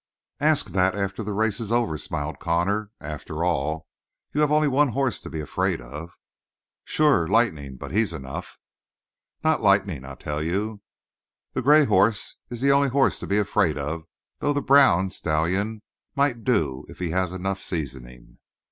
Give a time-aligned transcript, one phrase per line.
[0.39, 2.89] "Ask that after the race is over," smiled Connor.
[2.99, 3.85] "After all,
[4.33, 6.17] you have only one horse to be afraid of."
[6.83, 8.57] "Sure; Lightnin' but he's enough."
[9.43, 10.81] "Not Lightning, I tell you.
[11.53, 14.07] The gray is the only horse to be afraid of
[14.39, 15.83] though the brown stallion
[16.15, 18.39] might do if he has enough seasoning."